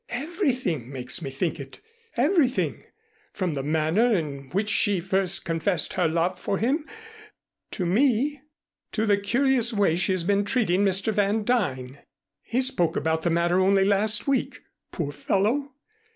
"Everything 0.09 0.91
makes 0.91 1.21
me 1.21 1.29
think 1.29 1.59
it 1.59 1.79
everything 2.17 2.85
from 3.33 3.53
the 3.53 3.61
manner 3.61 4.11
in 4.13 4.49
which 4.49 4.71
she 4.71 4.99
first 4.99 5.45
confessed 5.45 5.93
her 5.93 6.07
love 6.07 6.39
for 6.39 6.57
him 6.57 6.87
to 7.69 7.85
me 7.85 8.41
to 8.93 9.05
the 9.05 9.17
curious 9.19 9.71
way 9.71 9.95
she 9.95 10.11
has 10.11 10.23
been 10.23 10.43
treating 10.43 10.83
Mr. 10.83 11.13
Van 11.13 11.43
Duyn. 11.43 11.99
He 12.41 12.61
spoke 12.63 12.95
about 12.95 13.21
the 13.21 13.29
matter 13.29 13.59
only 13.59 13.85
last 13.85 14.27
week. 14.27 14.63
Poor 14.91 15.11
fellow! 15.11 15.75